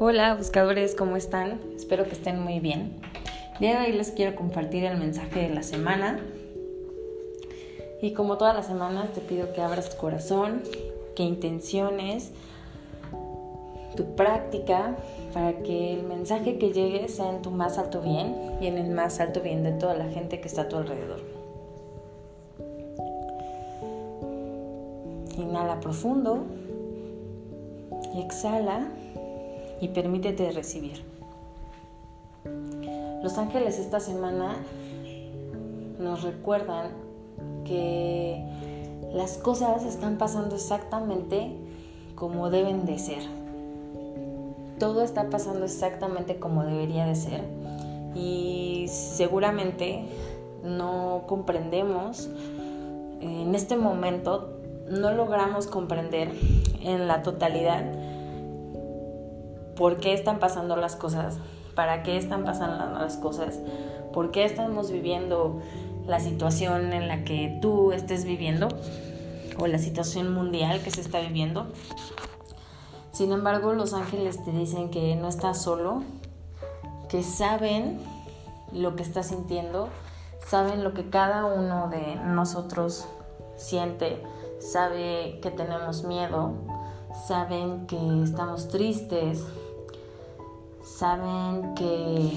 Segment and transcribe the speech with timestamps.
[0.00, 1.58] Hola buscadores, ¿cómo están?
[1.74, 3.00] Espero que estén muy bien.
[3.58, 6.20] De hoy les quiero compartir el mensaje de la semana.
[8.00, 10.62] Y como todas las semanas te pido que abras tu corazón,
[11.16, 12.30] que intenciones
[13.96, 14.94] tu práctica
[15.34, 18.90] para que el mensaje que llegue sea en tu más alto bien y en el
[18.90, 21.18] más alto bien de toda la gente que está a tu alrededor.
[25.36, 26.44] Inhala profundo
[28.14, 28.86] y exhala
[29.80, 31.04] y permítete recibir.
[33.22, 34.56] Los ángeles esta semana
[35.98, 36.90] nos recuerdan
[37.64, 38.42] que
[39.12, 41.52] las cosas están pasando exactamente
[42.14, 43.22] como deben de ser.
[44.78, 47.42] Todo está pasando exactamente como debería de ser
[48.14, 50.04] y seguramente
[50.62, 52.28] no comprendemos
[53.20, 56.30] en este momento, no logramos comprender
[56.82, 57.84] en la totalidad
[59.78, 61.38] por qué están pasando las cosas,
[61.74, 63.60] para qué están pasando las cosas,
[64.12, 65.62] por qué estamos viviendo
[66.06, 68.68] la situación en la que tú estés viviendo
[69.58, 71.68] o la situación mundial que se está viviendo.
[73.12, 76.02] Sin embargo, los ángeles te dicen que no estás solo,
[77.08, 78.00] que saben
[78.72, 79.88] lo que estás sintiendo,
[80.46, 83.06] saben lo que cada uno de nosotros
[83.56, 84.22] siente,
[84.60, 86.52] sabe que tenemos miedo,
[87.26, 89.44] saben que estamos tristes,
[90.96, 92.32] saben que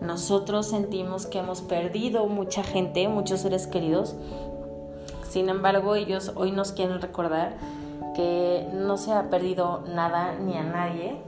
[0.00, 4.14] nosotros sentimos que hemos perdido mucha gente, muchos seres queridos.
[5.28, 7.56] Sin embargo, ellos hoy nos quieren recordar
[8.14, 11.20] que no se ha perdido nada ni a nadie.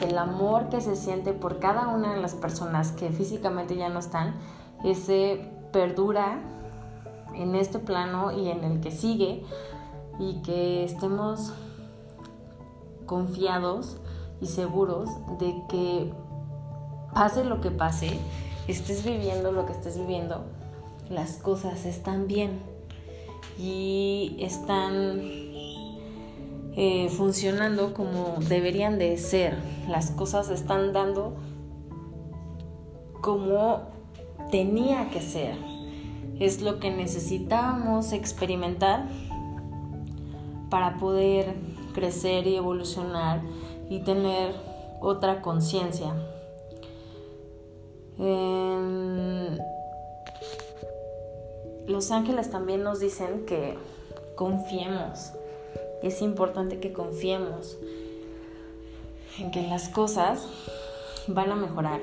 [0.00, 4.00] El amor que se siente por cada una de las personas que físicamente ya no
[4.00, 4.34] están,
[4.84, 6.40] ese perdura
[7.34, 9.44] en este plano y en el que sigue
[10.18, 11.52] y que estemos
[13.06, 13.96] confiados
[14.42, 15.08] y seguros
[15.38, 16.12] de que
[17.14, 18.18] pase lo que pase,
[18.68, 20.44] estés viviendo lo que estés viviendo,
[21.08, 22.60] las cosas están bien
[23.58, 25.20] y están
[26.74, 29.56] eh, funcionando como deberían de ser.
[29.88, 31.34] Las cosas están dando
[33.20, 33.82] como
[34.50, 35.54] tenía que ser.
[36.40, 39.06] Es lo que necesitábamos experimentar
[40.70, 41.54] para poder
[41.92, 43.42] crecer y evolucionar
[43.92, 44.54] y tener
[45.00, 46.14] otra conciencia.
[51.86, 53.76] los ángeles también nos dicen que
[54.34, 55.32] confiemos.
[56.02, 57.76] Es importante que confiemos
[59.38, 60.46] en que las cosas
[61.26, 62.00] van a mejorar.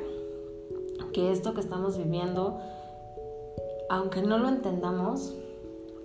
[1.12, 2.60] Que esto que estamos viviendo,
[3.90, 5.34] aunque no lo entendamos,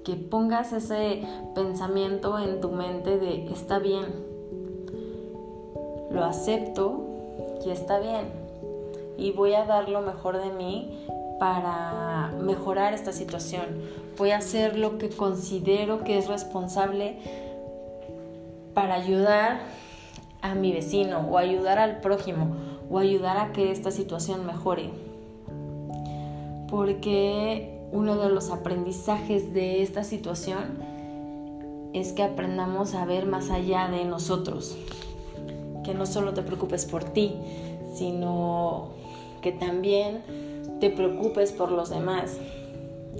[0.03, 1.23] que pongas ese
[1.55, 4.34] pensamiento en tu mente de está bien,
[6.15, 7.05] lo acepto
[7.67, 8.27] y está bien.
[9.19, 11.07] Y voy a dar lo mejor de mí
[11.39, 13.65] para mejorar esta situación.
[14.17, 17.19] Voy a hacer lo que considero que es responsable
[18.73, 19.61] para ayudar
[20.41, 22.57] a mi vecino o ayudar al prójimo
[22.91, 24.91] o ayudar a que esta situación mejore.
[26.71, 30.79] Porque uno de los aprendizajes de esta situación
[31.93, 34.77] es que aprendamos a ver más allá de nosotros
[35.85, 37.35] que no solo te preocupes por ti,
[37.95, 38.91] sino
[39.43, 40.23] que también
[40.81, 42.39] te preocupes por los demás.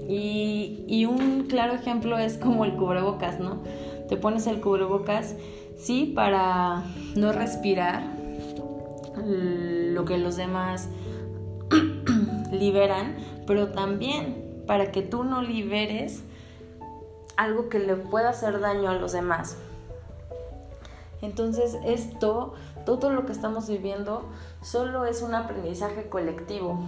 [0.07, 3.61] Y, un claro ejemplo es como el cubrebocas, ¿no?
[4.09, 5.35] Te pones el cubrebocas,
[5.77, 6.83] sí, para
[7.15, 8.03] no respirar
[9.25, 10.89] lo que los demás
[12.51, 13.15] liberan,
[13.47, 16.23] pero también para que tú no liberes
[17.37, 19.57] algo que le pueda hacer daño a los demás.
[21.21, 22.53] Entonces esto,
[22.85, 24.23] todo lo que estamos viviendo,
[24.61, 26.79] solo es un aprendizaje colectivo.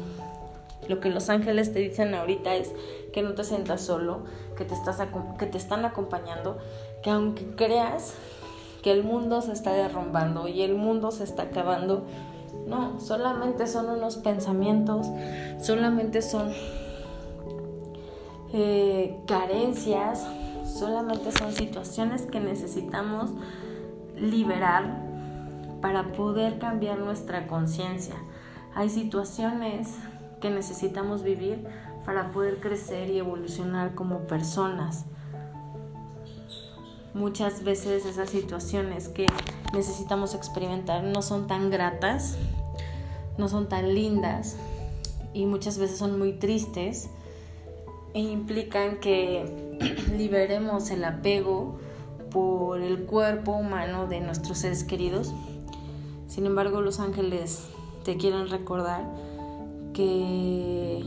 [0.87, 2.71] Lo que los ángeles te dicen ahorita es
[3.11, 4.21] que no te sientas solo,
[4.55, 5.01] que te, estás,
[5.37, 6.57] que te están acompañando,
[7.03, 8.13] que aunque creas
[8.83, 12.05] que el mundo se está derrumbando y el mundo se está acabando,
[12.67, 15.07] no, solamente son unos pensamientos,
[15.61, 16.53] solamente son
[18.53, 20.25] eh, carencias,
[20.65, 23.31] solamente son situaciones que necesitamos
[24.19, 25.07] liberar
[25.81, 28.15] para poder cambiar nuestra conciencia.
[28.75, 29.89] Hay situaciones
[30.41, 31.65] que necesitamos vivir
[32.05, 35.05] para poder crecer y evolucionar como personas.
[37.13, 39.25] Muchas veces esas situaciones que
[39.73, 42.37] necesitamos experimentar no son tan gratas,
[43.37, 44.57] no son tan lindas
[45.33, 47.09] y muchas veces son muy tristes
[48.13, 49.77] e implican que
[50.17, 51.79] liberemos el apego
[52.31, 55.33] por el cuerpo humano de nuestros seres queridos.
[56.27, 57.67] Sin embargo, los ángeles
[58.03, 59.03] te quieren recordar
[59.93, 61.03] que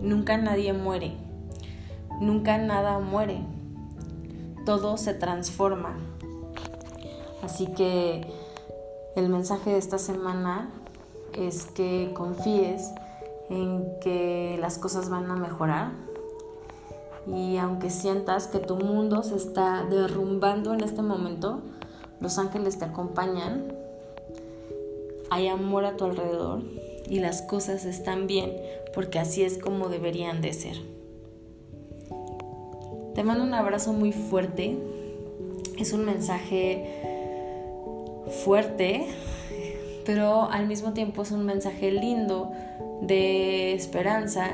[0.00, 1.12] nunca nadie muere,
[2.20, 3.40] nunca nada muere,
[4.64, 5.96] todo se transforma.
[7.42, 8.26] Así que
[9.16, 10.70] el mensaje de esta semana
[11.32, 12.92] es que confíes
[13.50, 16.07] en que las cosas van a mejorar
[17.34, 21.60] y aunque sientas que tu mundo se está derrumbando en este momento,
[22.20, 23.72] los ángeles te acompañan,
[25.30, 26.62] hay amor a tu alrededor
[27.08, 28.52] y las cosas están bien
[28.94, 30.76] porque así es como deberían de ser.
[33.14, 34.78] Te mando un abrazo muy fuerte,
[35.76, 36.84] es un mensaje
[38.44, 39.06] fuerte,
[40.04, 42.52] pero al mismo tiempo es un mensaje lindo
[43.02, 44.50] de esperanza,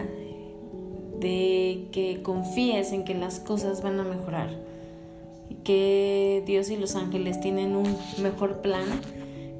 [1.25, 4.51] de que confíes en que las cosas van a mejorar
[5.65, 8.85] que Dios y los ángeles tienen un mejor plan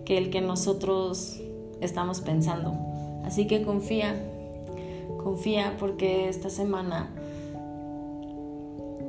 [0.05, 1.41] que el que nosotros
[1.81, 2.75] estamos pensando.
[3.25, 4.15] Así que confía,
[5.23, 7.09] confía porque esta semana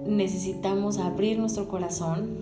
[0.07, 2.37] necesitamos abrir nuestro corazón,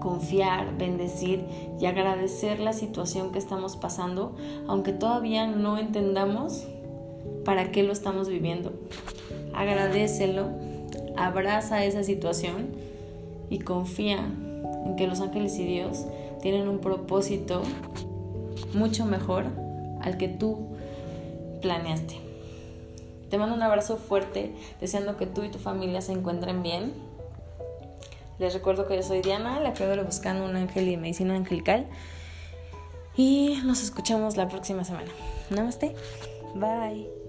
[0.00, 1.46] confiar, bendecir
[1.80, 4.36] y agradecer la situación que estamos pasando,
[4.68, 6.66] aunque todavía no entendamos
[7.44, 8.72] para qué lo estamos viviendo.
[9.54, 10.48] Agradecelo,
[11.16, 12.68] abraza esa situación
[13.48, 14.18] y confía
[14.86, 16.06] en que los ángeles y Dios
[16.42, 17.62] tienen un propósito
[18.74, 19.46] mucho mejor
[20.00, 20.68] al que tú
[21.60, 22.16] planeaste.
[23.28, 27.10] Te mando un abrazo fuerte, deseando que tú y tu familia se encuentren bien
[28.40, 31.86] les recuerdo que yo soy Diana, la creadora Buscando un Ángel y Medicina Angelical.
[33.14, 35.10] Y nos escuchamos la próxima semana.
[35.50, 35.94] Namaste.
[36.54, 37.19] Bye.